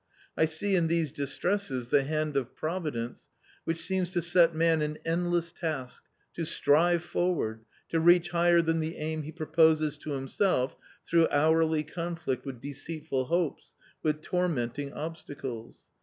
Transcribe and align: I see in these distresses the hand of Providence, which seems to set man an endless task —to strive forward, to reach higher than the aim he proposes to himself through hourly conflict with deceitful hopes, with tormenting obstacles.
I 0.35 0.45
see 0.45 0.75
in 0.75 0.87
these 0.87 1.11
distresses 1.11 1.89
the 1.89 2.01
hand 2.01 2.35
of 2.35 2.55
Providence, 2.55 3.29
which 3.65 3.79
seems 3.85 4.09
to 4.13 4.21
set 4.23 4.55
man 4.55 4.81
an 4.81 4.97
endless 5.05 5.51
task 5.51 6.01
—to 6.33 6.43
strive 6.43 7.03
forward, 7.03 7.65
to 7.89 7.99
reach 7.99 8.29
higher 8.29 8.63
than 8.63 8.79
the 8.79 8.97
aim 8.97 9.21
he 9.21 9.31
proposes 9.31 9.99
to 9.99 10.13
himself 10.13 10.75
through 11.07 11.27
hourly 11.29 11.83
conflict 11.83 12.47
with 12.47 12.59
deceitful 12.59 13.25
hopes, 13.25 13.75
with 14.01 14.23
tormenting 14.23 14.91
obstacles. 14.91 15.91